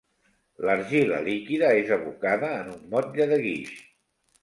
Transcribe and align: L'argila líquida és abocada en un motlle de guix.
L'argila 0.67 1.19
líquida 1.27 1.71
és 1.83 1.93
abocada 1.99 2.53
en 2.65 2.75
un 2.75 2.83
motlle 2.97 3.33
de 3.37 3.43
guix. 3.49 3.81